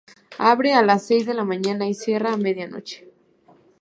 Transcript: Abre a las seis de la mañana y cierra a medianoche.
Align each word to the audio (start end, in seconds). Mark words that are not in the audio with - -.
Abre 0.39 0.73
a 0.73 0.81
las 0.81 1.05
seis 1.05 1.27
de 1.27 1.35
la 1.35 1.43
mañana 1.43 1.87
y 1.87 1.93
cierra 1.93 2.33
a 2.33 2.37
medianoche. 2.37 3.07